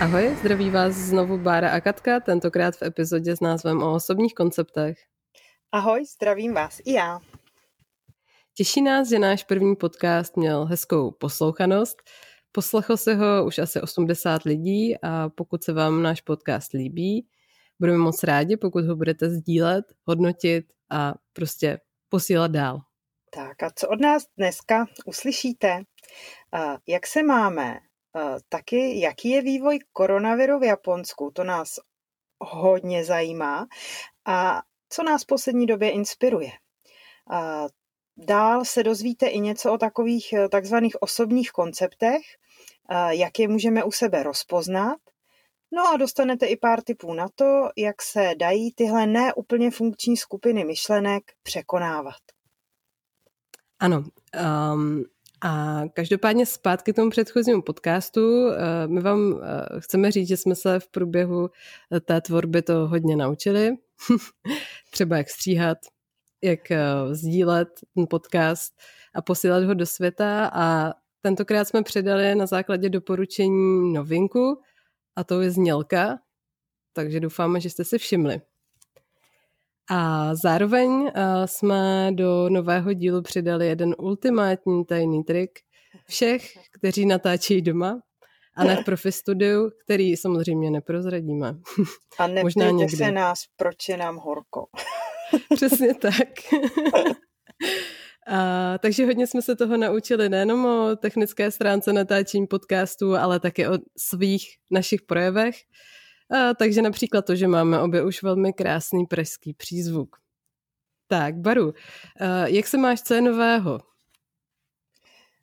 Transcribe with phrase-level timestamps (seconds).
[0.00, 4.98] Ahoj, zdraví vás znovu Bára a Katka, tentokrát v epizodě s názvem o osobních konceptech.
[5.72, 7.20] Ahoj, zdravím vás i já.
[8.54, 12.02] Těší nás, že náš první podcast měl hezkou poslouchanost.
[12.52, 17.26] Poslechl se ho už asi 80 lidí a pokud se vám náš podcast líbí,
[17.80, 22.80] budeme moc rádi, pokud ho budete sdílet, hodnotit a prostě posílat dál.
[23.34, 25.82] Tak a co od nás dneska uslyšíte?
[26.86, 27.78] Jak se máme?
[28.48, 31.30] Taky, jaký je vývoj koronaviru v Japonsku?
[31.34, 31.68] To nás
[32.40, 33.66] hodně zajímá.
[34.26, 36.50] A co nás v poslední době inspiruje?
[38.16, 42.22] Dál se dozvíte i něco o takových eh, takzvaných osobních konceptech,
[43.10, 44.98] jak je můžeme u sebe rozpoznat.
[45.72, 50.64] No a dostanete i pár tipů na to, jak se dají tyhle neúplně funkční skupiny
[50.64, 52.14] myšlenek překonávat.
[53.78, 54.04] Ano,
[54.74, 55.04] um,
[55.40, 58.46] a každopádně zpátky k tomu předchozímu podcastu.
[58.46, 58.54] Uh,
[58.86, 59.40] my vám uh,
[59.78, 61.50] chceme říct, že jsme se v průběhu
[62.04, 63.76] té tvorby to hodně naučili.
[64.90, 65.78] Třeba jak stříhat,
[66.42, 66.60] jak
[67.12, 68.72] sdílet ten podcast
[69.14, 74.60] a posílat ho do světa a tentokrát jsme předali na základě doporučení novinku
[75.16, 76.18] a to je znělka,
[76.92, 78.40] takže doufáme, že jste si všimli.
[79.90, 81.10] A zároveň uh,
[81.44, 85.50] jsme do nového dílu přidali jeden ultimátní tajný trik
[86.08, 88.00] všech, kteří natáčejí doma
[88.56, 91.54] a ne v profi studiu, který samozřejmě neprozradíme.
[92.18, 92.96] A Možná někdy.
[92.96, 94.66] se nás, proč je nám horko.
[95.54, 96.28] Přesně tak.
[98.30, 103.68] A, takže hodně jsme se toho naučili nejenom o technické stránce natáčení podcastu, ale také
[103.70, 105.54] o svých našich projevech.
[106.30, 110.16] A, takže například to, že máme obě už velmi krásný pražský přízvuk.
[111.06, 111.74] Tak, Baru,
[112.20, 113.80] a, jak se máš, co je nového?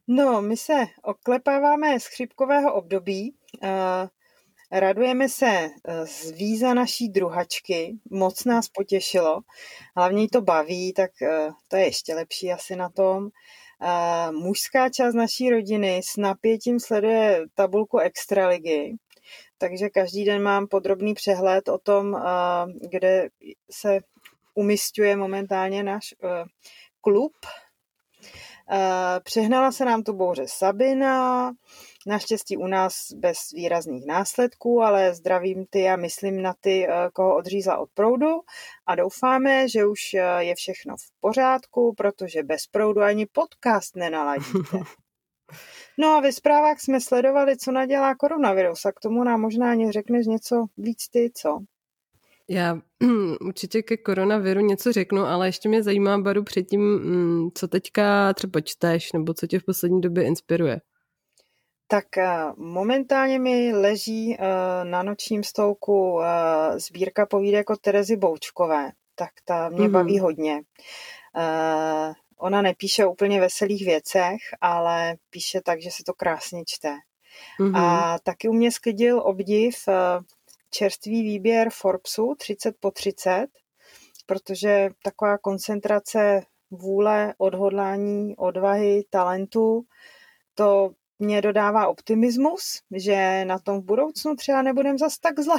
[0.08, 3.36] No, my se oklepáváme z chřipkového období.
[3.62, 4.08] A,
[4.72, 9.40] Radujeme se eh, z víza naší druhačky, moc nás potěšilo.
[9.98, 13.30] Hlavně to baví, tak eh, to je ještě lepší asi na tom.
[13.82, 18.96] Eh, mužská část naší rodiny s napětím sleduje tabulku Extraligy,
[19.58, 22.18] takže každý den mám podrobný přehled o tom,
[22.90, 23.30] kde
[23.72, 24.00] se
[24.54, 26.14] umistuje momentálně náš
[27.02, 27.34] klub.
[29.24, 31.52] Přehnala se nám tu bouře Sabina,
[32.08, 37.36] Naštěstí u nás bez výrazných následků, ale zdravím ty a myslím na ty, eh, koho
[37.36, 38.42] odřízla od proudu
[38.86, 44.78] a doufáme, že už eh, je všechno v pořádku, protože bez proudu ani podcast nenaladíte.
[45.98, 49.92] No a ve zprávách jsme sledovali, co nadělá koronavirus a k tomu nám možná ani
[49.92, 51.60] řekneš něco víc ty, co?
[52.50, 52.80] Já
[53.42, 58.62] určitě ke koronaviru něco řeknu, ale ještě mě zajímá, Baru, předtím, mm, co teďka třeba
[58.62, 60.82] čteš, nebo co tě v poslední době inspiruje.
[61.88, 64.46] Tak eh, momentálně mi leží eh,
[64.84, 68.92] na nočním stolku eh, sbírka povídek od Terezy Boučkové.
[69.16, 69.92] Tak ta mě mm-hmm.
[69.92, 70.62] baví hodně.
[72.38, 76.96] Ona nepíše o úplně veselých věcech, ale píše tak, že se to krásně čte.
[77.60, 77.78] Mm-hmm.
[77.78, 79.76] A taky u mě sklidil obdiv
[80.70, 83.48] čerstvý výběr Forbesu 30 po 30,
[84.26, 86.42] protože taková koncentrace
[86.72, 89.86] vůle, odhodlání, odvahy, talentu,
[90.56, 95.58] to mě dodává optimismus, že na tom v budoucnu třeba nebudem zas tak zle.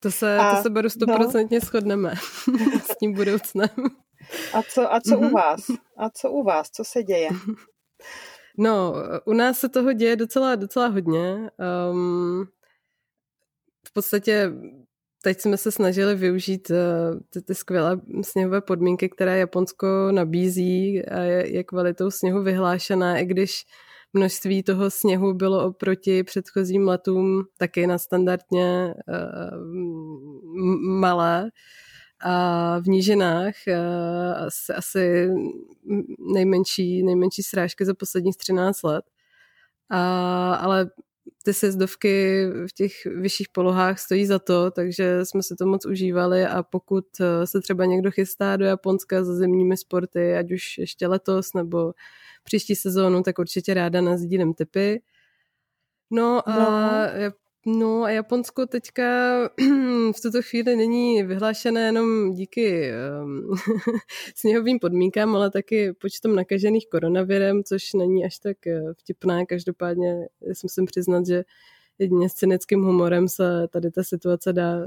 [0.00, 1.66] To se, a, to se beru stoprocentně no.
[1.66, 2.14] shodneme
[2.92, 3.68] s tím budoucnem.
[4.52, 5.18] A co, a co mm-hmm.
[5.18, 5.32] u mhm.
[5.32, 5.60] vás?
[5.96, 6.70] A co u vás?
[6.70, 7.28] Co se děje?
[8.60, 8.94] No,
[9.24, 11.50] u nás se toho děje docela, docela hodně.
[11.90, 12.48] Um,
[13.88, 14.52] v podstatě
[15.22, 16.76] teď jsme se snažili využít uh,
[17.30, 23.26] ty, ty skvělé sněhové podmínky, které Japonsko nabízí a je, je kvalitou sněhu vyhlášená, i
[23.26, 23.64] když
[24.12, 29.58] množství toho sněhu bylo oproti předchozím letům taky na standardně uh,
[31.00, 31.50] malé.
[32.20, 35.28] A v nížinách uh, asi, asi
[36.34, 39.04] nejmenší, nejmenší srážky za posledních 13 let.
[39.90, 40.90] A, ale
[41.44, 46.46] ty sezdovky v těch vyšších polohách stojí za to, takže jsme se to moc užívali
[46.46, 51.06] a pokud eh, se třeba někdo chystá do Japonska za zimními sporty, ať už ještě
[51.06, 51.92] letos nebo
[52.44, 55.02] příští sezónu, tak určitě ráda nazdílím typy.
[56.10, 57.32] No a, no.
[57.68, 59.04] No a Japonsko teďka
[60.16, 62.90] v tuto chvíli není vyhlášené jenom díky
[63.22, 63.56] um,
[64.34, 69.46] sněhovým podmínkám, ale taky počtem nakažených koronavirem, což není až tak eh, vtipné.
[69.46, 70.28] Každopádně
[70.62, 71.44] musím přiznat, že
[71.98, 74.86] jedině s cynickým humorem se tady ta situace dá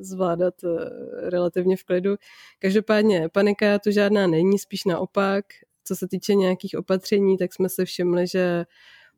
[0.00, 2.16] zvládat eh, relativně v klidu.
[2.58, 5.44] Každopádně panika tu žádná není, spíš naopak
[5.86, 8.64] co se týče nějakých opatření, tak jsme se všimli, že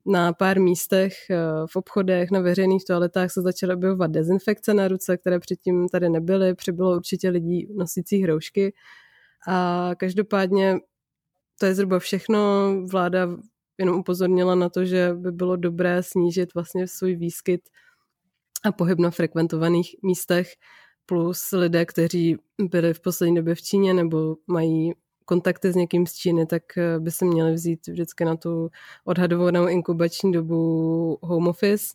[0.09, 1.13] na pár místech
[1.71, 6.55] v obchodech, na veřejných toaletách se začaly objevovat dezinfekce na ruce, které předtím tady nebyly.
[6.55, 8.75] Přibylo určitě lidí nosících roušky.
[9.49, 10.79] A každopádně
[11.61, 12.39] to je zhruba všechno.
[12.93, 13.29] Vláda
[13.79, 17.61] jenom upozornila na to, že by bylo dobré snížit vlastně svůj výskyt
[18.65, 20.49] a pohyb na frekventovaných místech,
[21.07, 24.93] plus lidé, kteří byli v poslední době v Číně nebo mají
[25.29, 28.71] kontakty s někým z Číny, tak eh, by se měli vzít vždycky na tu
[29.05, 31.87] odhadovanou inkubační dobu home office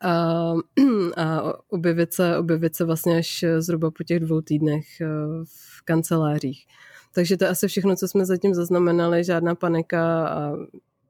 [0.00, 0.52] a,
[1.16, 5.06] a objevit, se, objevit se vlastně až zhruba po těch dvou týdnech eh,
[5.44, 6.66] v kancelářích.
[7.14, 10.52] Takže to je asi všechno, co jsme zatím zaznamenali, žádná panika a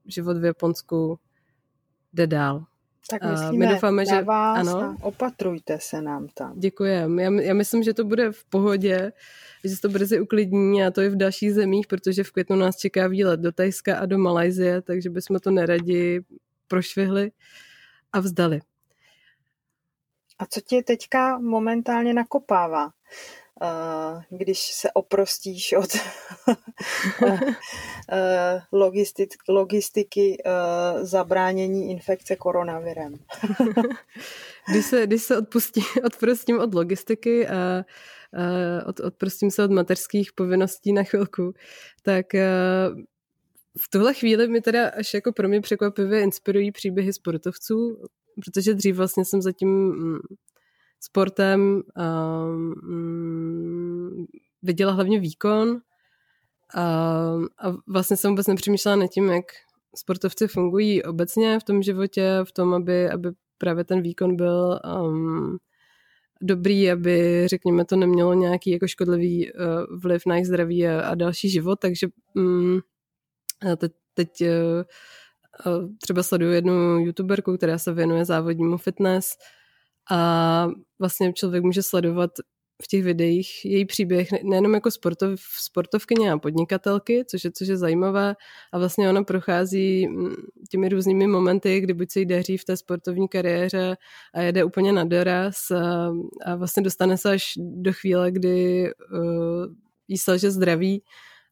[0.07, 1.19] život v Japonsku
[2.13, 2.65] jde dál.
[3.11, 4.97] Tak myslíme my doufáme, že vás ano.
[5.03, 6.61] opatrujte se nám tam.
[6.61, 7.23] Děkujeme.
[7.23, 9.13] Já, já myslím, že to bude v pohodě,
[9.65, 12.77] že se to brzy uklidní a to i v dalších zemích, protože v květnu nás
[12.77, 16.21] čeká výlet do Tajska a do Malajzie, takže bychom to neradi
[16.69, 17.31] prošvihli
[18.13, 18.61] a vzdali.
[20.39, 22.91] A co tě teďka momentálně nakopává?
[23.63, 25.91] Eh, když se oprostíš od
[28.13, 30.51] eh, logistik, logistiky eh,
[31.05, 33.15] zabránění infekce koronavirem.
[34.71, 37.85] když, se, když se odpustí, odprostím od logistiky a
[38.87, 41.55] od, odprostím se od mateřských povinností na chvilku,
[42.03, 42.27] tak
[43.79, 48.03] v tuhle chvíli mi teda až jako pro mě překvapivě inspirují příběhy sportovců,
[48.45, 50.19] protože dřív vlastně jsem zatím mm,
[51.07, 52.75] sportem um,
[54.63, 55.81] viděla hlavně výkon
[56.75, 56.83] a,
[57.59, 59.45] a vlastně jsem vůbec nepřemýšlela nad tím, jak
[59.97, 65.57] sportovci fungují obecně v tom životě, v tom, aby, aby právě ten výkon byl um,
[66.43, 71.15] dobrý, aby, řekněme, to nemělo nějaký jako škodlivý uh, vliv na jejich zdraví a, a
[71.15, 72.81] další život, takže um,
[73.77, 74.31] teď, teď
[75.67, 79.31] uh, třeba sleduju jednu youtuberku, která se věnuje závodnímu fitness
[80.11, 80.69] a
[80.99, 82.31] vlastně člověk může sledovat
[82.83, 87.77] v těch videích její příběh nejenom jako sportov, sportovkyně a podnikatelky, což je, což je
[87.77, 88.35] zajímavé.
[88.73, 90.35] A vlastně ona prochází mm,
[90.71, 93.97] těmi různými momenty, kdy buď se jí daří v té sportovní kariéře
[94.35, 96.13] a jede úplně na doraz a,
[96.45, 99.67] a vlastně dostane se až do chvíle, kdy uh,
[100.09, 101.03] jí selže zdraví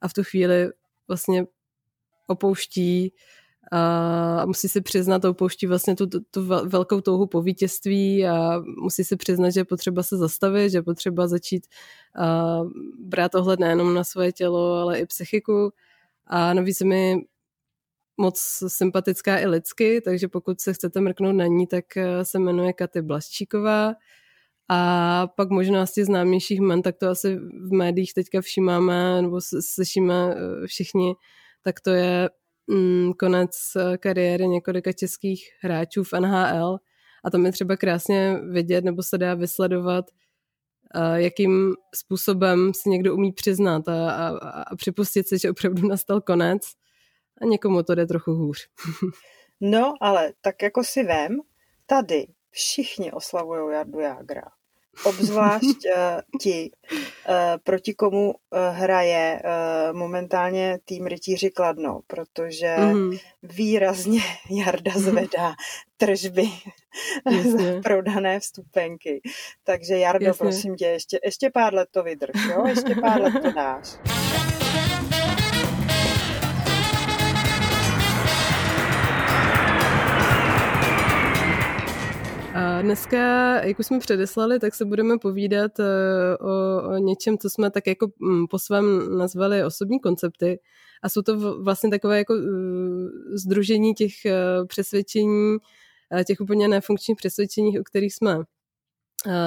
[0.01, 0.69] a v tu chvíli
[1.09, 1.45] vlastně
[2.27, 3.13] opouští
[3.77, 9.05] a musí si přiznat, opouští vlastně tu, tu, tu velkou touhu po vítězství a musí
[9.05, 11.67] si přiznat, že je potřeba se zastavit, že je potřeba začít
[12.17, 12.59] a
[12.99, 15.73] brát ohled nejenom na svoje tělo, ale i psychiku.
[16.27, 17.17] A navíc mi
[18.17, 22.73] moc sympatická i lidsky, takže pokud se chcete mrknout na ní, tak e, se jmenuje
[22.73, 23.95] Katy Blasčíková.
[24.69, 29.41] A pak možná z těch známějších men, tak to asi v médiích teďka všímáme, nebo
[29.61, 31.15] slyšíme e, všichni,
[31.63, 32.31] tak to je
[32.67, 36.79] mm, konec eh, kariéry několika českých hráčů v NHL
[37.25, 40.05] a tam je třeba krásně vidět nebo se dá vysledovat,
[40.97, 44.29] uh, jakým způsobem si někdo umí přiznat a, a,
[44.63, 46.63] a připustit si, že opravdu nastal konec.
[47.41, 48.59] A někomu to jde trochu hůř.
[49.61, 51.37] no, ale tak jako si vem,
[51.87, 54.43] tady všichni oslavují Jardu Jágra
[55.05, 63.13] obzvlášť uh, ti, uh, proti komu uh, hraje uh, momentálně tým Rytíři Kladno, protože mm.
[63.43, 64.21] výrazně
[64.51, 65.55] Jarda zvedá
[65.97, 66.49] tržby
[67.43, 69.21] za prodané vstupenky.
[69.65, 70.39] Takže Jardo, Jasně.
[70.39, 72.67] prosím tě, ještě, ještě pár let to vydrž, jo?
[72.67, 73.87] Ještě pár let to dáš.
[82.85, 83.19] Dneska,
[83.65, 85.85] jak už jsme předeslali, tak se budeme povídat eh,
[86.41, 90.61] o, o něčem, co jsme tak jako mm, po svém nazvali osobní koncepty.
[91.03, 92.35] A jsou to vlastně takové jako
[93.35, 94.35] združení eh, těch eh,
[94.67, 95.57] přesvědčení,
[96.27, 98.39] těch úplně nefunkčních přesvědčení, o kterých jsme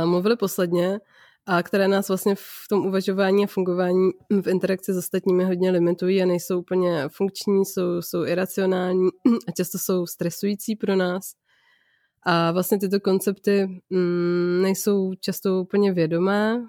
[0.05, 0.99] mluvili posledně
[1.45, 6.23] a které nás vlastně v tom uvažování a fungování v interakci s ostatními hodně limitují
[6.23, 9.09] a nejsou úplně funkční, jsou, jsou iracionální
[9.47, 11.33] a často jsou stresující pro nás.
[12.29, 16.65] A vlastně tyto koncepty mm, nejsou často úplně vědomé,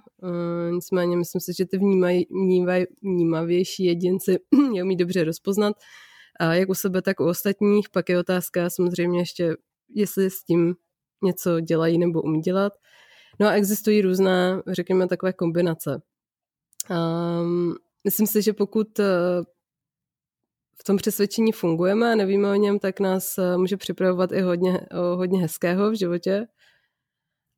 [0.71, 4.39] nicméně myslím si, že ty vnímaj, vnímaj, vnímavější jedinci
[4.75, 5.77] je umí dobře rozpoznat,
[6.41, 7.89] a jak u sebe, tak u ostatních.
[7.89, 9.57] Pak je otázka samozřejmě ještě,
[9.95, 10.75] jestli s tím
[11.25, 12.73] něco dělají nebo umí dělat.
[13.41, 16.03] No a existují různé, řekněme, takové kombinace.
[16.91, 17.75] Um,
[18.05, 18.89] myslím si, že pokud
[20.81, 24.81] v tom přesvědčení fungujeme a nevíme o něm, tak nás eh, může připravovat i hodně,
[24.91, 26.47] o hodně hezkého v životě.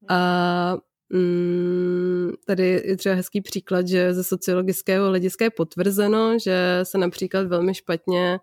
[0.09, 0.77] A
[1.09, 7.47] mm, tady je třeba hezký příklad, že ze sociologického hlediska je potvrzeno, že se například
[7.47, 8.39] velmi špatně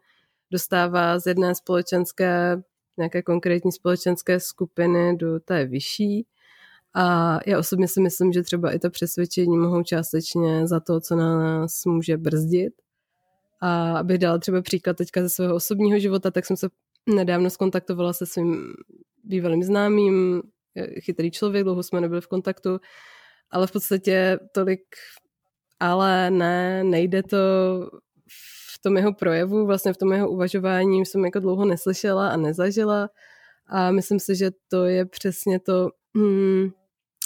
[0.52, 2.62] dostává z jedné společenské,
[2.98, 6.28] nějaké konkrétní společenské skupiny do té vyšší.
[6.96, 11.16] A já osobně si myslím, že třeba i to přesvědčení mohou částečně za to, co
[11.16, 12.74] nás může brzdit.
[13.62, 16.70] A abych dala třeba příklad teďka ze svého osobního života, tak jsem se
[17.10, 18.74] nedávno skontaktovala se svým
[19.24, 20.42] bývalým známým,
[21.00, 22.80] chytrý člověk, dlouho jsme nebyli v kontaktu,
[23.52, 24.82] ale v podstatě tolik
[25.80, 27.38] ale ne, nejde to
[28.76, 32.38] v tom jeho projevu, vlastně v tom jeho uvažování už jsem jako dlouho neslyšela a
[32.38, 33.10] nezažila.
[33.70, 36.70] A myslím si, že to je přesně to, hmm,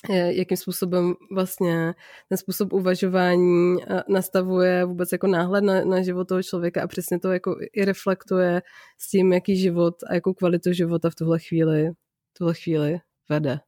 [0.09, 1.93] jakým způsobem vlastně
[2.29, 3.77] ten způsob uvažování
[4.07, 8.61] nastavuje vůbec jako náhled na, na život toho člověka a přesně to jako i reflektuje
[8.99, 11.89] s tím, jaký život a jakou kvalitu života v tuhle chvíli,
[12.33, 13.59] v tuhle chvíli vede.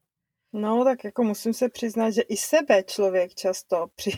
[0.54, 4.12] No, tak jako musím se přiznat, že i sebe člověk často při,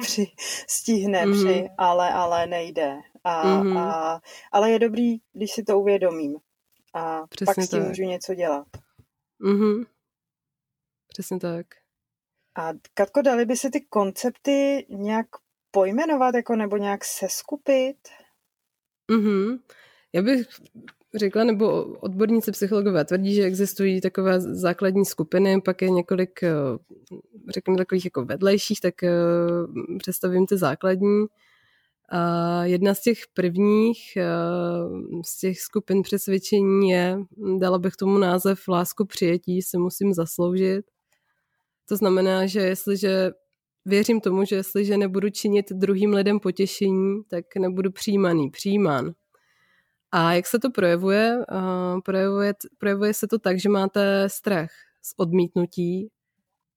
[0.00, 0.26] při
[0.68, 1.44] stihne, mm-hmm.
[1.44, 2.96] při, ale, ale nejde.
[3.24, 3.78] A, mm-hmm.
[3.78, 4.20] a,
[4.52, 6.36] ale je dobrý, když si to uvědomím.
[6.94, 7.88] A Přesně pak s tím tak.
[7.88, 8.66] můžu něco dělat.
[9.40, 9.84] Mm-hmm.
[11.14, 11.66] Přesně tak.
[12.58, 15.26] A Katko, dali by se ty koncepty nějak
[15.70, 17.96] pojmenovat jako nebo nějak seskupit?
[19.10, 19.58] Mm-hmm.
[20.12, 20.46] Já bych
[21.14, 26.52] řekla, nebo odborníci psychologové tvrdí, že existují takové základní skupiny, pak je několik, eh,
[27.54, 29.12] řekněme, takových jako vedlejších, tak eh,
[29.98, 31.26] představím ty základní.
[32.08, 34.26] A jedna z těch prvních eh,
[35.26, 37.18] z těch skupin přesvědčení je,
[37.58, 40.93] dala bych tomu název lásku přijetí, si musím zasloužit.
[41.88, 43.30] To znamená, že jestliže
[43.84, 49.12] věřím tomu, že jestliže nebudu činit druhým lidem potěšení, tak nebudu přijímaný, přijímán.
[50.12, 51.38] A jak se to projevuje?
[52.04, 52.54] Projevuje?
[52.78, 54.70] Projevuje se to tak, že máte strach
[55.02, 56.10] z odmítnutí,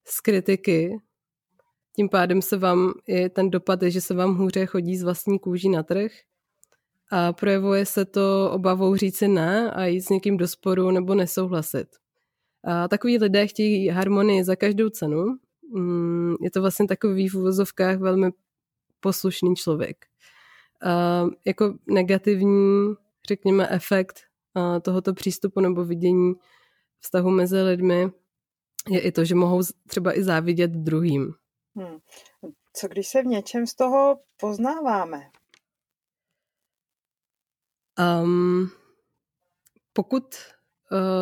[0.06, 0.98] z kritiky,
[1.98, 5.40] tím pádem se vám i ten dopad je, že se vám hůře chodí z vlastní
[5.40, 6.12] kůží na trh
[7.12, 11.88] a projevuje se to obavou říci ne a jít s někým do sporu nebo nesouhlasit.
[12.64, 15.38] A takový lidé chtějí harmonii za každou cenu.
[15.76, 18.32] Mm, je to vlastně takový v uvozovkách velmi
[19.00, 20.06] poslušný člověk.
[20.86, 22.96] A jako negativní
[23.28, 24.20] řekněme, efekt
[24.82, 26.34] tohoto přístupu nebo vidění
[27.00, 28.12] vztahu mezi lidmi
[28.90, 31.34] je i to, že mohou třeba i závidět druhým.
[31.76, 31.98] Hmm.
[32.74, 35.32] Co když se v něčem z toho poznáváme?
[38.24, 38.70] Um,
[39.94, 40.36] pokud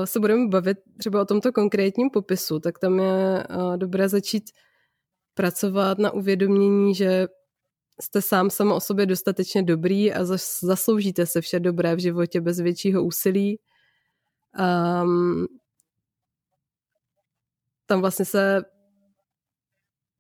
[0.06, 4.44] se budeme bavit třeba o tomto konkrétním popisu, tak tam je uh, dobré začít
[5.34, 7.28] pracovat na uvědomění, že
[8.02, 10.26] jste sám samo o sobě dostatečně dobrý a
[10.62, 13.60] zasloužíte se vše dobré v životě bez většího úsilí.
[14.60, 15.46] Um,
[17.86, 18.62] tam vlastně se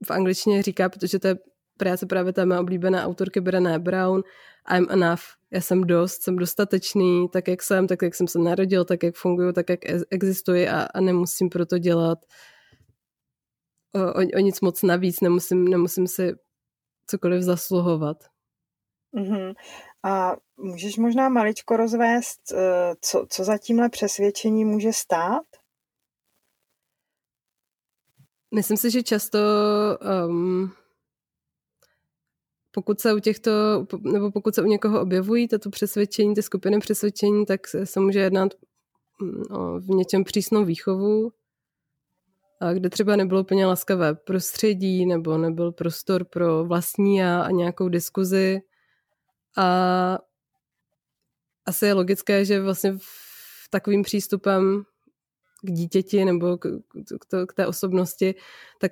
[0.05, 1.35] v angličtině říká, protože to je
[1.77, 4.23] práce právě té mé oblíbené autorky Brené Brown,
[4.75, 5.21] I'm enough,
[5.55, 9.15] já jsem dost, jsem dostatečný, tak jak jsem, tak jak jsem se narodil, tak jak
[9.15, 12.19] funguju, tak jak e-, existuji a, a nemusím proto dělat
[13.95, 16.33] o, o, nic moc navíc, nemusím, nemusím si
[17.07, 18.17] cokoliv zasluhovat.
[19.13, 19.53] Mm-hmm.
[20.03, 25.45] A můžeš možná maličko rozvést, eh, co, co za tímhle přesvědčení může stát?
[28.55, 29.39] Myslím si, že často
[30.27, 30.74] um,
[32.75, 33.51] pokud se u těchto,
[34.01, 38.53] nebo pokud se u někoho objevují tato přesvědčení, ty skupiny přesvědčení, tak se může jednat
[39.22, 41.32] mm, o v něčem přísnou výchovu,
[42.60, 47.89] a kde třeba nebylo úplně laskavé prostředí nebo nebyl prostor pro vlastní a, a nějakou
[47.89, 48.62] diskuzi.
[49.58, 50.17] A
[51.65, 54.84] asi je logické, že vlastně v takovým přístupem
[55.62, 56.67] k dítěti nebo k,
[57.29, 58.36] k, k té osobnosti,
[58.79, 58.91] tak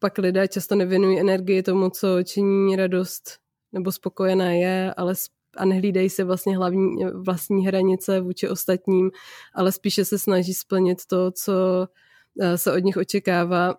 [0.00, 3.38] pak lidé často nevěnují energii tomu, co činí radost
[3.72, 5.14] nebo spokojené je, ale
[5.56, 9.10] a nehlídají se vlastně hlavní vlastní hranice vůči ostatním,
[9.54, 11.86] ale spíše se snaží splnit to, co
[12.38, 13.74] Eh, se od nich očekává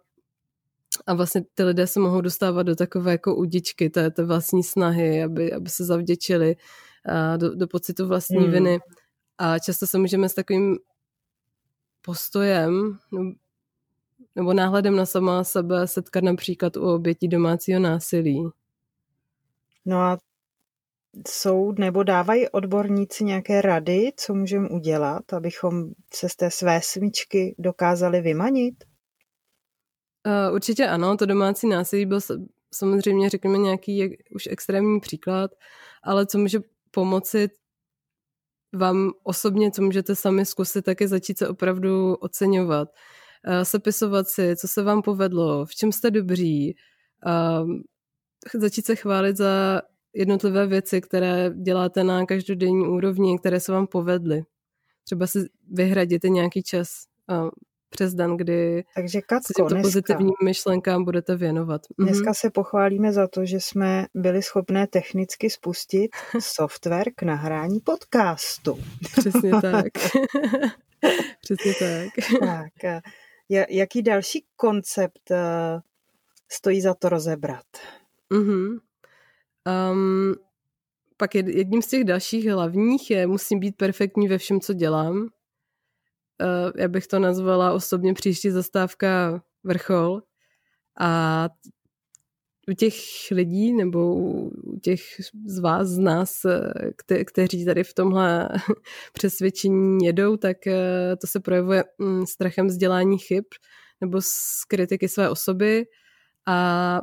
[1.07, 5.23] a vlastně ty lidé se mohou dostávat do takové jako udičky té, té vlastní snahy,
[5.23, 6.55] aby, aby se zavděčili
[7.09, 8.51] eh, do, do pocitu vlastní hmm.
[8.51, 8.79] viny.
[9.37, 10.77] A často se můžeme s takovým
[12.01, 12.97] postojem
[14.35, 18.49] nebo náhledem na sama sebe setkat například u obětí domácího násilí.
[19.85, 20.17] No a
[21.27, 27.55] jsou nebo dávají odborníci nějaké rady, co můžeme udělat, abychom se z té své smyčky
[27.59, 28.83] dokázali vymanit?
[30.27, 32.19] Uh, určitě ano, to domácí násilí byl
[32.73, 35.51] samozřejmě, řekněme, nějaký už extrémní příklad,
[36.03, 36.59] ale co může
[36.91, 37.49] pomoci
[38.73, 42.89] vám osobně, co můžete sami zkusit, tak je začít se opravdu oceňovat.
[43.47, 46.75] Uh, sepisovat si, co se vám povedlo, v čem jste dobří,
[47.25, 47.69] uh,
[48.61, 49.81] začít se chválit za
[50.13, 54.43] jednotlivé věci, které děláte na každodenní úrovni, které se vám povedly.
[55.03, 55.39] Třeba si
[55.71, 56.87] vyhradíte nějaký čas
[57.89, 61.81] přes den, kdy Takže Katko, se těmto pozitivním myšlenkám budete věnovat.
[61.97, 62.07] Mhm.
[62.07, 68.79] Dneska se pochválíme za to, že jsme byli schopné technicky spustit software k nahrání podcastu.
[69.17, 69.85] Přesně tak.
[71.41, 72.09] Přesně tak.
[72.81, 73.03] tak.
[73.69, 75.81] Jaký další koncept eh,
[76.51, 77.65] stojí za to rozebrat?
[78.33, 78.79] Mm-hmm.
[79.91, 80.35] Um,
[81.17, 85.17] pak jedním z těch dalších hlavních je, musím být perfektní ve všem, co dělám.
[85.17, 90.21] Uh, já bych to nazvala osobně příští zastávka vrchol.
[90.99, 91.49] A
[92.69, 92.95] u těch
[93.31, 94.51] lidí nebo u
[94.83, 95.01] těch
[95.45, 96.39] z vás, z nás,
[96.95, 98.49] kte- kteří tady v tomhle
[99.13, 103.45] přesvědčení jedou, tak eh, to se projevuje mm, strachem vzdělání chyb
[104.01, 105.85] nebo z kritiky své osoby
[106.47, 106.99] a,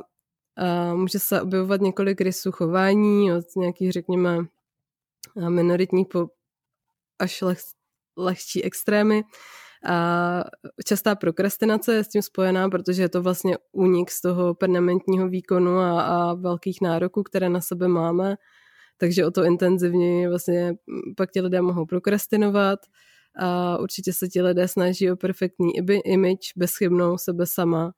[0.57, 4.37] a může se objevovat několik rysů chování od nějakých, řekněme,
[5.49, 6.27] minoritních po
[7.19, 7.57] až leh,
[8.17, 9.23] lehčí extrémy.
[9.85, 10.43] A
[10.85, 15.79] častá prokrastinace je s tím spojená, protože je to vlastně únik z toho permanentního výkonu
[15.79, 18.35] a, a velkých nároků, které na sebe máme.
[18.97, 20.75] Takže o to intenzivněji vlastně
[21.17, 22.79] pak ti lidé mohou prokrastinovat
[23.39, 25.71] a určitě se ti lidé snaží o perfektní
[26.05, 27.93] image, bezchybnou sebe sama.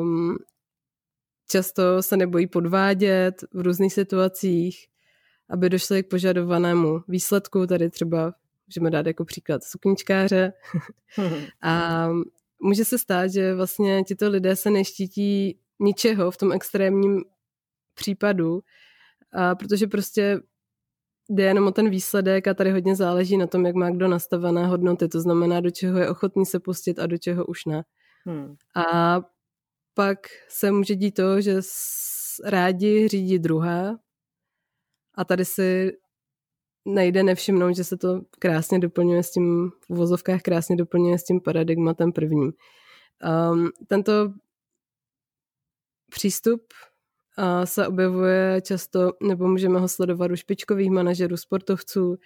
[0.00, 0.36] Um,
[1.50, 4.86] často se nebojí podvádět v různých situacích,
[5.50, 8.32] aby došli k požadovanému výsledku, tady třeba
[8.66, 10.52] můžeme dát jako příklad sukničkáře.
[11.62, 12.06] a
[12.60, 17.24] může se stát, že vlastně tito lidé se neštítí ničeho v tom extrémním
[17.94, 18.60] případu,
[19.32, 20.40] a protože prostě
[21.30, 24.66] jde jenom o ten výsledek a tady hodně záleží na tom, jak má kdo nastavené
[24.66, 27.84] hodnoty, to znamená, do čeho je ochotný se pustit a do čeho už ne.
[28.26, 28.54] Hmm.
[28.76, 29.20] A
[29.94, 30.18] pak
[30.48, 31.60] se může dít to, že
[32.44, 33.96] rádi řídí druhé
[35.14, 35.92] a tady si
[36.86, 41.40] nejde nevšimnout, že se to krásně doplňuje s tím, v uvozovkách krásně doplňuje s tím
[41.40, 42.52] paradigmatem prvním.
[43.52, 44.32] Um, tento
[46.10, 46.62] přístup
[47.38, 52.16] uh, se objevuje často, nebo můžeme ho sledovat u špičkových manažerů, sportovců.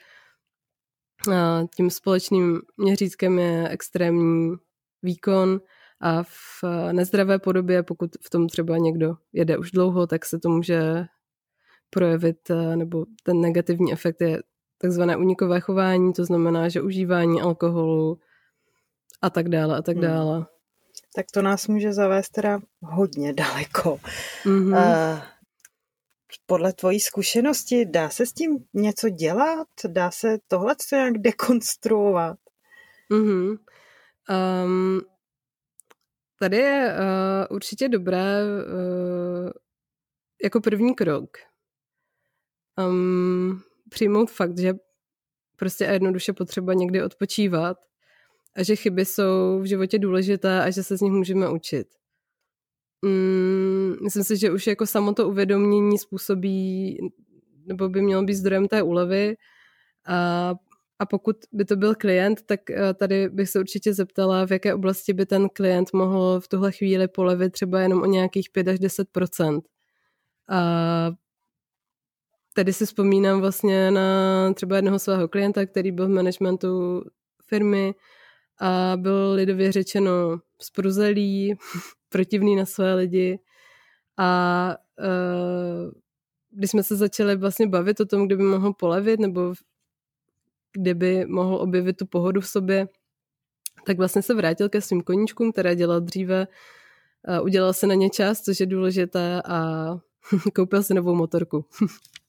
[1.28, 1.34] Uh,
[1.76, 4.56] tím společným měřítkem je extrémní
[5.02, 5.60] výkon
[6.00, 10.48] a v nezdravé podobě, pokud v tom třeba někdo jede už dlouho, tak se to
[10.48, 11.06] může
[11.90, 14.42] projevit, uh, nebo ten negativní efekt je
[14.80, 18.18] takzvané unikové chování, to znamená, že užívání alkoholu
[19.22, 20.04] a tak dále a tak hmm.
[20.04, 20.36] dále.
[20.36, 20.44] Hmm.
[21.14, 24.00] Tak to nás může zavést teda hodně daleko.
[24.44, 25.12] Mm-hmm.
[25.12, 25.20] Uh,
[26.46, 29.68] podle tvojí zkušenosti dá se s tím něco dělat?
[29.88, 32.38] Dá se tohle nějak dekonstruovat?
[33.10, 33.58] Mm-hmm.
[34.64, 35.00] Um,
[36.38, 39.50] tady je uh, určitě dobré uh,
[40.44, 41.30] jako první krok
[42.78, 44.74] um, přijmout fakt, že
[45.56, 47.76] prostě a jednoduše potřeba někdy odpočívat
[48.56, 51.86] a že chyby jsou v životě důležité a že se z nich můžeme učit.
[53.02, 56.98] Mm, myslím si, že už jako samo to uvědomění způsobí,
[57.66, 59.36] nebo by mělo být zdrojem té úlevy
[60.06, 60.54] a,
[60.98, 64.74] a pokud by to byl klient, tak eh, tady bych se určitě zeptala, v jaké
[64.74, 68.78] oblasti by ten klient mohl v tuhle chvíli polevit třeba jenom o nějakých 5 až
[68.78, 69.08] 10
[70.48, 71.10] a
[72.54, 77.02] tady si vzpomínám vlastně na třeba jednoho svého klienta, který byl v managementu
[77.46, 77.94] firmy
[78.60, 81.54] a byl lidově řečeno spruzelý,
[82.08, 83.38] protivný na své lidi
[84.16, 85.90] a uh,
[86.50, 89.54] když jsme se začali vlastně bavit o tom, kde by mohl polevit nebo
[90.72, 92.88] kde by mohl objevit tu pohodu v sobě,
[93.86, 96.46] tak vlastně se vrátil ke svým koníčkům, které dělal dříve,
[97.28, 99.88] uh, udělal se na ně čas, což je důležité a
[100.54, 101.64] koupil si novou motorku.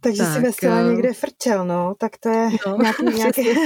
[0.00, 0.90] Takže tak, si vesela uh...
[0.90, 3.48] někde frčel, no, tak to je no, nějaký, nějaký...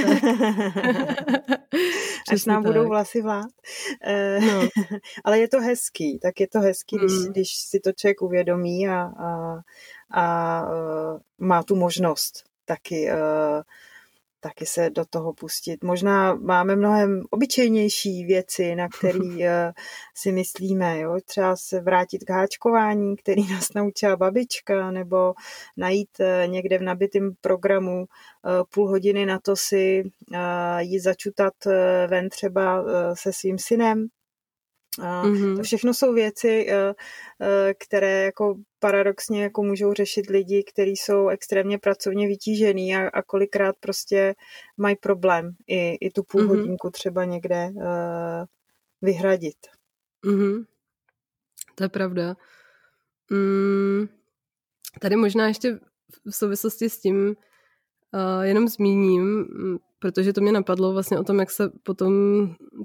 [2.31, 2.71] až nám tak.
[2.71, 3.49] budou vlasy vlád.
[4.03, 4.67] Eh, no.
[5.23, 7.01] Ale je to hezký, tak je to hezký, mm.
[7.01, 9.59] když, když si to člověk uvědomí a, a,
[10.11, 13.61] a uh, má tu možnost taky uh,
[14.43, 15.83] taky se do toho pustit.
[15.83, 19.73] Možná máme mnohem obyčejnější věci, na který eh,
[20.15, 20.99] si myslíme.
[20.99, 21.17] Jo?
[21.25, 25.33] Třeba se vrátit k háčkování, který nás naučila babička, nebo
[25.77, 30.03] najít eh, někde v nabitém programu eh, půl hodiny na to si
[30.79, 31.53] jít začutat
[32.07, 34.07] ven třeba se svým synem,
[35.01, 35.57] a mm-hmm.
[35.57, 36.93] To všechno jsou věci, eh,
[37.41, 43.21] eh, které jako paradoxně jako můžou řešit lidi, kteří jsou extrémně pracovně vytížený a, a
[43.21, 44.35] kolikrát prostě
[44.77, 46.47] mají problém i, i tu půl mm-hmm.
[46.47, 47.83] hodinku třeba někde uh,
[49.01, 49.57] vyhradit.
[50.25, 50.65] Mm-hmm.
[51.75, 52.35] To je pravda.
[53.31, 54.07] Mm,
[54.99, 55.79] tady možná ještě
[56.25, 61.39] v souvislosti s tím uh, jenom zmíním, mm, protože to mě napadlo vlastně o tom,
[61.39, 62.13] jak se potom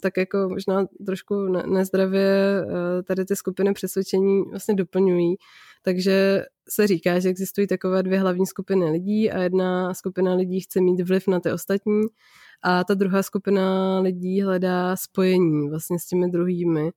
[0.03, 5.37] tak jako možná trošku nezdravě uh, tady ty skupiny přesvědčení vlastně doplňují.
[5.83, 10.81] Takže se říká, že existují takové dvě hlavní skupiny lidí a jedna skupina lidí chce
[10.81, 12.03] mít vliv na ty ostatní
[12.63, 16.91] a ta druhá skupina lidí hledá spojení vlastně s těmi druhými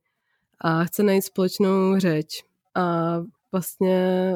[0.59, 2.43] a chce najít společnou řeč.
[2.75, 3.17] A
[3.51, 4.35] vlastně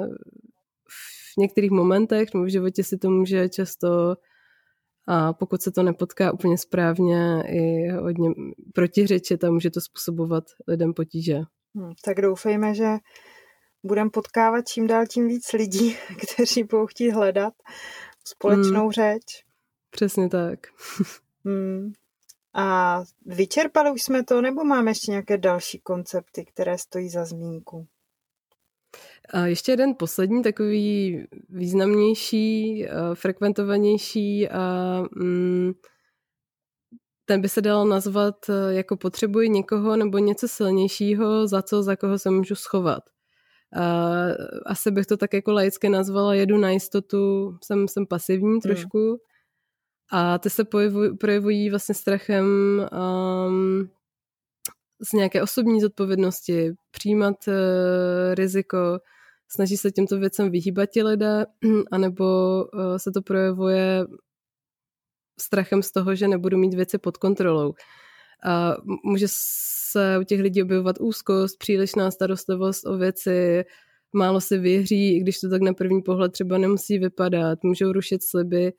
[1.36, 4.15] v některých momentech nebo v životě si to může často
[5.07, 8.29] a pokud se to nepotká úplně správně i hodně
[8.73, 11.39] protiřečit a může to způsobovat lidem potíže.
[11.75, 12.97] Hmm, tak doufejme, že
[13.83, 15.95] budeme potkávat čím dál tím víc lidí,
[16.33, 17.53] kteří budou chtít hledat
[18.27, 18.91] společnou hmm.
[18.91, 19.23] řeč.
[19.89, 20.59] Přesně tak.
[21.45, 21.91] hmm.
[22.53, 27.87] A vyčerpali už jsme to, nebo máme ještě nějaké další koncepty, které stojí za zmínku?
[29.29, 35.73] A ještě jeden poslední takový významnější, frekventovanější a mm,
[37.25, 38.36] ten by se dal nazvat
[38.69, 43.03] jako potřebuji někoho nebo něco silnějšího, za co, za koho se můžu schovat.
[43.75, 44.13] A
[44.65, 48.62] asi bych to tak jako laicky nazvala, jedu na jistotu, jsem, jsem pasivní hmm.
[48.62, 49.10] trošku.
[49.10, 49.15] Mm.
[50.12, 52.45] A ty se projevují, projevují vlastně strachem
[53.47, 53.89] um,
[55.01, 57.53] z nějaké osobní zodpovědnosti, přijímat uh,
[58.34, 58.99] riziko,
[59.47, 61.45] snaží se těmto věcem vyhýbat ti lidé,
[61.91, 62.25] anebo
[62.63, 64.05] uh, se to projevuje
[65.39, 67.73] strachem z toho, že nebudu mít věci pod kontrolou.
[68.45, 73.63] A může se u těch lidí objevovat úzkost, přílišná starostlivost o věci,
[74.13, 78.23] málo si věří, i když to tak na první pohled třeba nemusí vypadat, můžou rušit
[78.23, 78.73] sliby,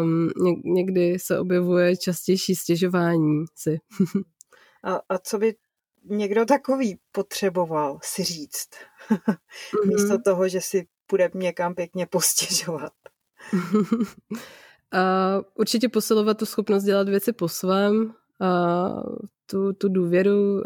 [0.00, 0.30] um,
[0.64, 3.78] někdy se objevuje častější stěžování si.
[4.84, 5.54] a, a co by
[6.04, 8.68] někdo takový potřeboval si říct?
[9.86, 10.22] Místo mm-hmm.
[10.22, 12.92] toho, že si bude někam pěkně postěžovat.
[14.92, 15.00] a
[15.54, 18.88] určitě posilovat tu schopnost dělat věci po svém, a
[19.46, 20.62] tu, tu důvěru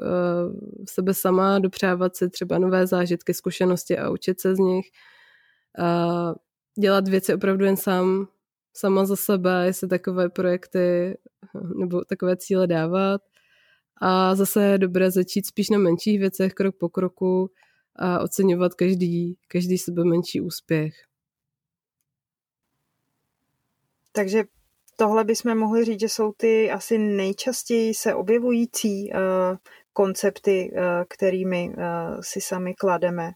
[0.86, 4.86] v sebe sama, dopřávat si třeba nové zážitky, zkušenosti a učit se z nich.
[5.78, 6.34] A
[6.78, 8.28] dělat věci opravdu jen sám,
[8.74, 11.18] sama za sebe, jestli takové projekty
[11.78, 13.20] nebo takové cíle dávat.
[14.04, 17.50] A zase je dobré začít spíš na menších věcech, krok po kroku
[17.96, 20.94] a oceňovat každý, každý sebe menší úspěch.
[24.12, 24.44] Takže
[24.96, 29.56] tohle bychom mohli říct, že jsou ty asi nejčastěji se objevující uh,
[29.92, 33.32] koncepty, uh, kterými uh, si sami klademe.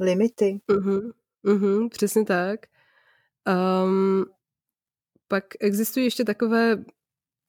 [0.00, 0.60] Limity.
[0.68, 1.12] Uh-huh,
[1.44, 2.60] uh-huh, přesně tak.
[3.84, 4.24] Um,
[5.28, 6.84] pak existují ještě takové,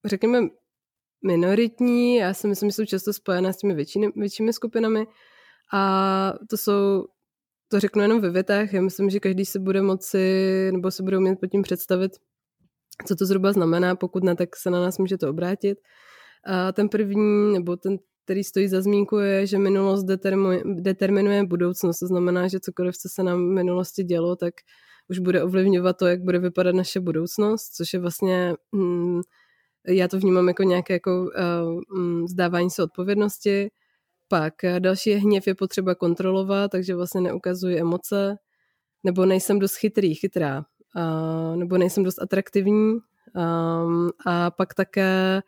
[0.05, 0.39] řekněme,
[1.27, 5.07] minoritní, já si myslím, že jsou často spojené s těmi většími, většími skupinami
[5.73, 7.05] a to jsou,
[7.67, 11.17] to řeknu jenom ve větách, já myslím, že každý se bude moci, nebo se bude
[11.17, 12.11] umět pod tím představit,
[13.07, 15.77] co to zhruba znamená, pokud ne, tak se na nás můžete obrátit.
[16.45, 21.99] A ten první, nebo ten, který stojí za zmínku, je, že minulost determinuje, determinuje budoucnost.
[21.99, 24.53] To znamená, že cokoliv, co se nám v minulosti dělo, tak
[25.09, 29.21] už bude ovlivňovat to, jak bude vypadat naše budoucnost, což je vlastně, hm,
[29.87, 31.25] já to vnímám jako nějaké jako,
[31.91, 33.71] uh, zdávání se odpovědnosti.
[34.27, 38.35] Pak další je hněv je potřeba kontrolovat, takže vlastně neukazuji emoce,
[39.03, 40.65] nebo nejsem dost chytrý, chytrá
[40.95, 45.41] uh, nebo nejsem dost atraktivní um, a pak také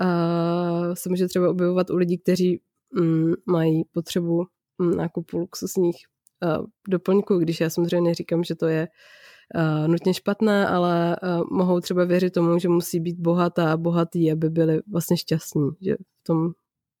[0.00, 2.60] uh, se může třeba objevovat u lidí, kteří
[3.00, 4.46] um, mají potřebu
[4.78, 5.96] um, nákupu luxusních
[6.44, 9.21] uh, doplňků, když já samozřejmě neříkám, že to je uh,
[9.86, 14.50] nutně špatné, ale uh, mohou třeba věřit tomu, že musí být bohatá a bohatý, aby
[14.50, 16.50] byli vlastně šťastní, že v tom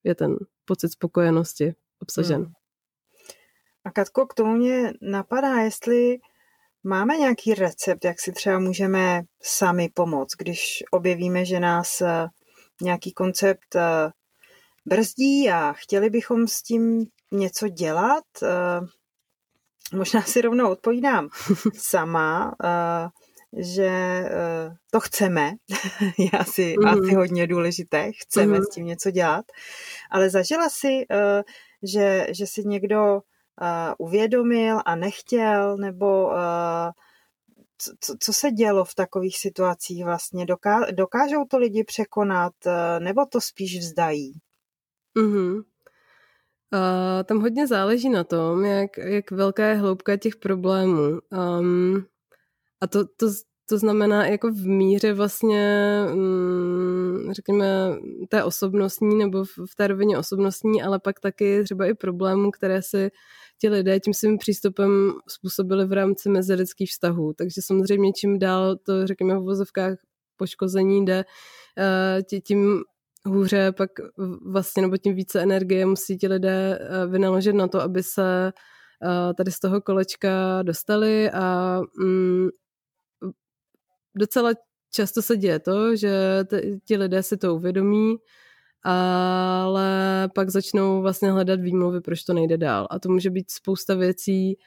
[0.04, 2.42] je ten pocit spokojenosti obsažen.
[2.42, 2.52] Hmm.
[3.84, 6.18] A Katko, k tomu mě napadá, jestli
[6.84, 12.28] Máme nějaký recept, jak si třeba můžeme sami pomoct, když objevíme, že nás eh,
[12.82, 13.76] nějaký koncept
[14.86, 18.24] brzdí a chtěli bychom s tím něco dělat?
[19.92, 21.28] Eh, možná si rovnou odpovídám
[21.74, 22.54] sama,
[23.56, 24.24] že
[24.90, 25.52] to chceme,
[26.18, 26.86] je asi, mm.
[26.86, 28.64] asi hodně důležité, chceme mm.
[28.64, 29.44] s tím něco dělat,
[30.10, 31.06] ale zažila si,
[31.82, 33.20] že, že si někdo
[33.98, 36.32] uvědomil a nechtěl, nebo
[38.00, 40.46] co, co se dělo v takových situacích vlastně?
[40.46, 42.52] Doká, dokážou to lidi překonat,
[42.98, 44.32] nebo to spíš vzdají?
[45.16, 45.62] Mm-hmm.
[46.72, 51.18] Uh, tam hodně záleží na tom, jak, jak velká je hloubka těch problémů.
[51.30, 52.04] Um,
[52.80, 53.26] a to, to
[53.72, 57.96] to znamená jako v míře vlastně, mm, řekněme,
[58.28, 63.10] té osobnostní nebo v té rovině osobnostní, ale pak taky třeba i problémů, které si
[63.60, 67.32] ti lidé tím svým přístupem způsobili v rámci mezilidských vztahů.
[67.32, 69.98] Takže samozřejmě čím dál to, řekněme, v vozovkách
[70.36, 71.24] poškození jde,
[71.78, 72.82] eh, tím
[73.26, 73.90] hůře pak
[74.46, 78.52] vlastně, nebo tím více energie musí ti lidé eh, vynaložit na to, aby se
[79.02, 82.48] eh, tady z toho kolečka dostali a mm,
[84.14, 84.50] docela
[84.94, 86.44] často se děje to, že
[86.84, 88.16] ti lidé si to uvědomí,
[88.82, 92.86] ale pak začnou vlastně hledat výmluvy, proč to nejde dál.
[92.90, 94.58] A to může být spousta věcí,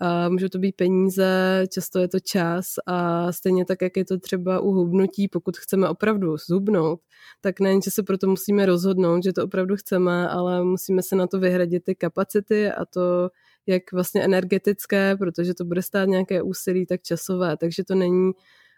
[0.00, 4.18] a můžou to být peníze, často je to čas a stejně tak, jak je to
[4.18, 7.00] třeba u hubnutí, pokud chceme opravdu zhubnout,
[7.40, 11.26] tak nejen, že se proto musíme rozhodnout, že to opravdu chceme, ale musíme se na
[11.26, 13.30] to vyhradit ty kapacity a to
[13.66, 18.32] jak vlastně energetické, protože to bude stát nějaké úsilí, tak časové, takže to není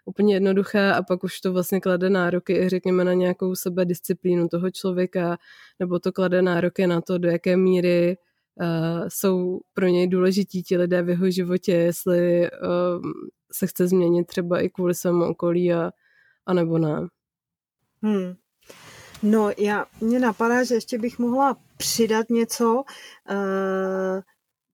[0.05, 4.71] úplně jednoduché a pak už to vlastně klade nároky i řekněme na nějakou sebedisciplínu toho
[4.71, 5.37] člověka,
[5.79, 8.17] nebo to klade nároky na to, do jaké míry
[8.55, 13.01] uh, jsou pro něj důležití ti lidé v jeho životě, jestli uh,
[13.53, 15.91] se chce změnit třeba i kvůli svému okolí a,
[16.45, 17.07] a nebo ne.
[18.03, 18.33] Hmm.
[19.23, 22.83] No, já, mě napadá, že ještě bych mohla přidat něco.
[23.31, 24.21] Uh,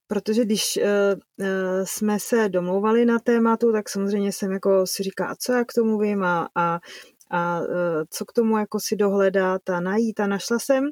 [0.08, 0.84] protože když uh,
[1.40, 1.48] uh,
[1.84, 5.74] jsme se domlouvali na tématu, tak samozřejmě jsem jako si říká, a co já k
[5.74, 6.80] tomu vím a, a,
[7.32, 7.62] a
[8.10, 10.90] co k tomu jako si dohledat a najít a našla jsem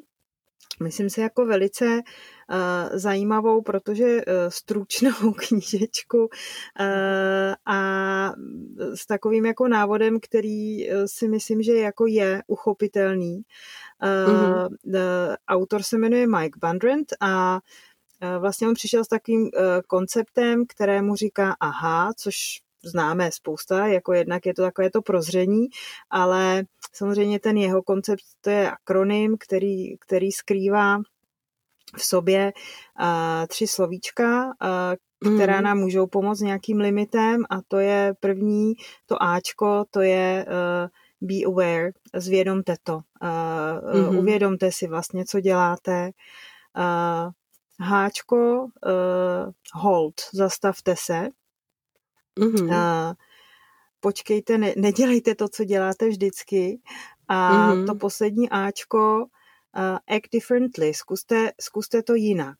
[0.82, 8.32] myslím si jako velice uh, zajímavou, protože uh, stručnou knížečku uh, a
[8.94, 13.42] s takovým jako návodem, který si myslím, že jako je uchopitelný.
[14.02, 15.36] Mm-hmm.
[15.48, 17.60] Autor se jmenuje Mike Bundrant a
[18.20, 24.12] Eh, vlastně on přišel s takovým eh, konceptem, kterému říká aha, což známe spousta, jako
[24.12, 25.66] jednak je to takové to prozření,
[26.10, 30.98] ale samozřejmě ten jeho koncept, to je akronym, který, který skrývá
[31.96, 32.52] v sobě
[33.00, 35.64] uh, tři slovíčka, uh, která mm.
[35.64, 38.74] nám můžou pomoct nějakým limitem a to je první,
[39.06, 40.88] to Ačko, to je uh,
[41.20, 42.94] be aware, zvědomte to.
[42.94, 44.18] Uh, mm-hmm.
[44.18, 46.10] Uvědomte si vlastně, co děláte.
[46.78, 47.32] Uh,
[47.80, 51.28] háčko, uh, hold, zastavte se.
[52.40, 52.68] Mm-hmm.
[52.68, 53.14] Uh,
[54.00, 56.80] počkejte, ne, nedělejte to, co děláte vždycky.
[57.28, 57.86] A mm-hmm.
[57.86, 62.56] to poslední Ačko, uh, act differently, zkuste, zkuste to jinak.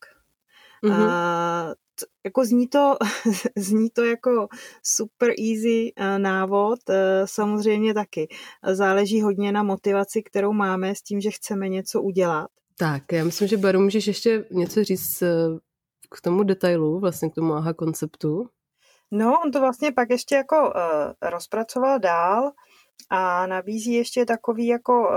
[0.85, 1.05] Mm-hmm.
[1.05, 2.97] Uh, t, jako zní to,
[3.57, 4.49] zní to jako
[4.83, 8.29] super easy uh, návod, uh, samozřejmě taky.
[8.73, 12.49] Záleží hodně na motivaci, kterou máme s tím, že chceme něco udělat.
[12.79, 15.29] Tak, já myslím, že Baru, můžeš ještě něco říct eh,
[16.11, 18.49] k tomu detailu, vlastně k tomu AHA konceptu.
[19.11, 20.73] No, on to vlastně pak ještě jako uh,
[21.23, 22.53] rozpracoval dál
[23.11, 25.15] a nabízí ještě takový jako uh,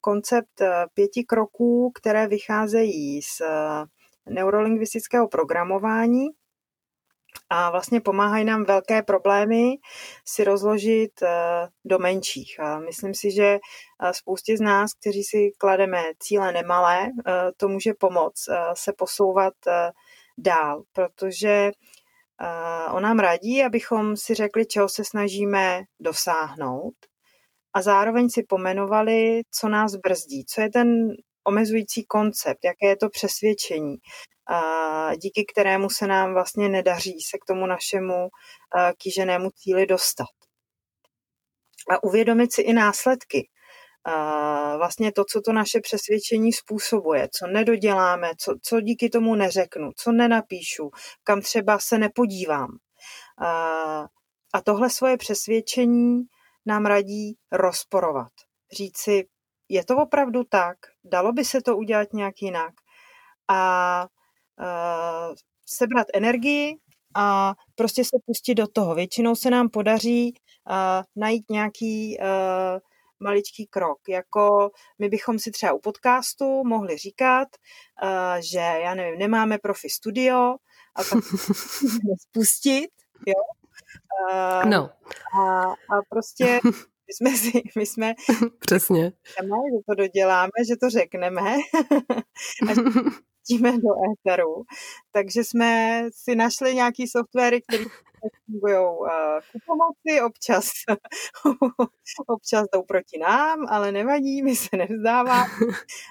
[0.00, 3.46] koncept uh, pěti kroků, které vycházejí z uh,
[4.34, 6.26] neurolingvistického programování
[7.50, 9.76] a vlastně pomáhají nám velké problémy
[10.24, 11.10] si rozložit
[11.84, 12.60] do menších.
[12.60, 13.58] A myslím si, že
[14.12, 17.08] spoustě z nás, kteří si klademe cíle nemalé,
[17.56, 19.54] to může pomoct se posouvat
[20.38, 21.72] dál, protože
[22.92, 26.94] on nám radí, abychom si řekli, čeho se snažíme dosáhnout
[27.74, 31.08] a zároveň si pomenovali, co nás brzdí, co je ten
[31.44, 33.96] omezující koncept, jaké je to přesvědčení,
[35.22, 38.28] díky kterému se nám vlastně nedaří se k tomu našemu
[38.98, 40.26] kýženému cíli dostat.
[41.90, 43.48] A uvědomit si i následky.
[44.76, 50.12] Vlastně to, co to naše přesvědčení způsobuje, co nedoděláme, co, co díky tomu neřeknu, co
[50.12, 50.90] nenapíšu,
[51.24, 52.68] kam třeba se nepodívám.
[54.54, 56.22] A tohle svoje přesvědčení
[56.66, 58.32] nám radí rozporovat.
[58.72, 59.26] Říct si,
[59.68, 60.76] je to opravdu tak?
[61.04, 62.74] Dalo by se to udělat nějak jinak?
[63.50, 64.06] A
[65.66, 66.76] sebrat energii
[67.16, 68.94] a prostě se pustit do toho.
[68.94, 70.34] Většinou se nám podaří
[70.70, 70.76] uh,
[71.16, 72.78] najít nějaký uh,
[73.20, 73.98] maličký krok.
[74.08, 77.48] Jako my bychom si třeba u podcastu mohli říkat,
[78.02, 80.54] uh, že já nevím, nemáme profi studio
[80.94, 81.24] a tak
[82.28, 82.90] spustit,
[83.26, 83.42] jo.
[84.30, 84.90] Uh, no.
[85.40, 86.60] A, a prostě
[87.06, 88.14] my jsme si, my jsme
[88.58, 89.12] Přesně.
[89.72, 91.40] že to doděláme, že to řekneme
[92.68, 92.72] a
[93.44, 94.62] pustíme do éteru.
[95.12, 97.84] Takže jsme si našli nějaký softwary, které
[98.46, 99.08] fungují uh,
[99.52, 100.70] ku pomoci, občas,
[102.26, 105.50] občas jdou proti nám, ale nevadí, my se nevzdáváme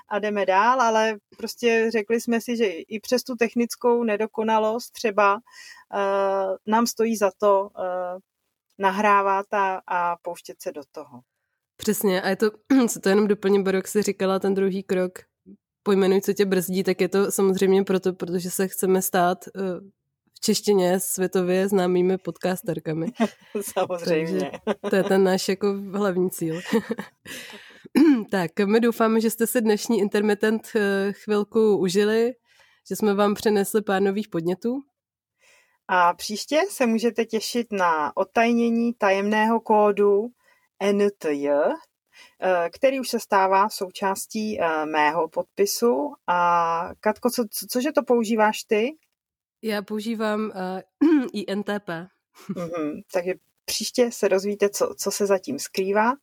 [0.10, 5.34] a jdeme dál, ale prostě řekli jsme si, že i přes tu technickou nedokonalost třeba
[5.36, 8.20] uh, nám stojí za to uh,
[8.80, 11.22] nahrávat a, a pouštět se do toho.
[11.78, 12.52] Přesně, a je to,
[12.90, 15.20] co to jenom doplním, Barok si říkala, ten druhý krok,
[15.84, 19.64] pojmenuj, co tě brzdí, tak je to samozřejmě proto, protože se chceme stát uh,
[20.34, 23.08] v češtině světově známými podcasterkami.
[23.62, 24.52] samozřejmě.
[24.66, 26.62] Takže to je ten náš jako hlavní cíl.
[28.32, 32.34] tak, my doufáme, že jste si dnešní intermitent eh, chvilku užili,
[32.90, 34.80] že jsme vám přinesli pár nových podnětů.
[35.88, 40.28] A příště se můžete těšit na otajnění tajemného kódu
[40.92, 41.70] NTJ, eh,
[42.70, 46.14] který už se stává součástí eh, mého podpisu.
[46.28, 48.92] A Katko, co, co, cože to používáš ty?
[49.62, 51.90] Já používám uh, INTP.
[52.50, 53.34] mm-hmm, takže
[53.66, 56.14] Příště se dozvíte, co, co se zatím skrývá.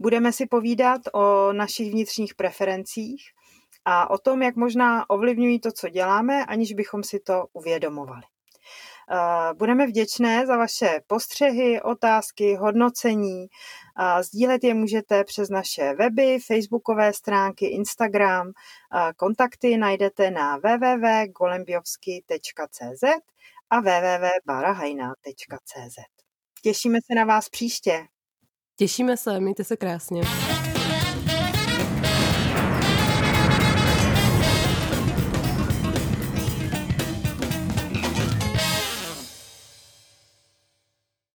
[0.00, 3.22] Budeme si povídat o našich vnitřních preferencích
[3.84, 8.22] a o tom, jak možná ovlivňují to, co děláme, aniž bychom si to uvědomovali.
[9.12, 13.46] Eh, budeme vděčné za vaše postřehy, otázky, hodnocení.
[14.20, 18.52] Sdílet je můžete přes naše weby, facebookové stránky, Instagram.
[19.16, 23.04] Kontakty najdete na www.golembiovsky.cz
[23.70, 25.96] a www.barahajna.cz.
[26.62, 28.06] Těšíme se na vás příště.
[28.76, 30.22] Těšíme se, mějte se krásně.